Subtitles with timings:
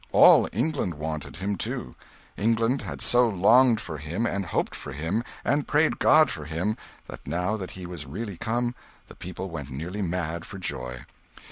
[0.13, 1.93] All England wanted him too.
[2.35, 6.75] England had so longed for him, and hoped for him, and prayed God for him,
[7.05, 8.73] that, now that he was really come,
[9.05, 11.05] the people went nearly mad for joy.